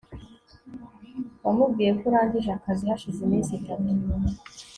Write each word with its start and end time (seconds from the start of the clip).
wamubwiye 1.43 1.91
ko 1.99 2.03
urangije 2.09 2.49
akazi 2.57 2.83
hashize 2.89 3.19
iminsi 3.23 3.51
itatu 3.59 3.89